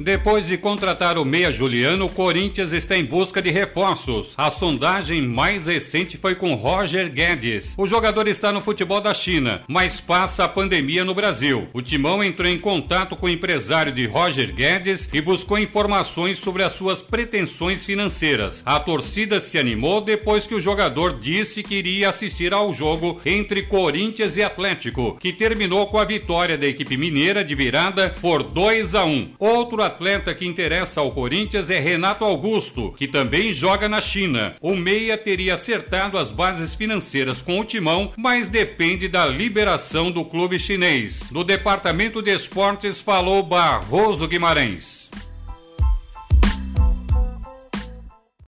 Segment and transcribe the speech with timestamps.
[0.00, 4.32] Depois de contratar o meia Juliano, o Corinthians está em busca de reforços.
[4.34, 7.74] A sondagem mais recente foi com Roger Guedes.
[7.76, 11.68] O jogador está no futebol da China, mas passa a pandemia no Brasil.
[11.74, 16.62] O Timão entrou em contato com o empresário de Roger Guedes e buscou informações sobre
[16.62, 18.62] as suas pretensões financeiras.
[18.64, 23.64] A torcida se animou depois que o jogador disse que iria assistir ao jogo entre
[23.64, 28.94] Corinthians e Atlético, que terminou com a vitória da equipe mineira de virada por 2
[28.94, 29.32] a 1.
[29.38, 34.54] Outro atleta que interessa ao Corinthians é Renato Augusto, que também joga na China.
[34.60, 40.24] O Meia teria acertado as bases financeiras com o Timão, mas depende da liberação do
[40.24, 41.28] clube chinês.
[41.30, 44.99] Do Departamento de Esportes falou Barroso Guimarães.